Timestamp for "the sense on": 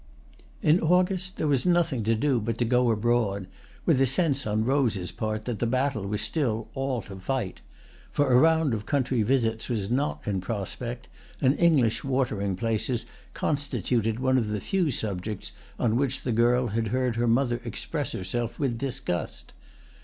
3.99-4.65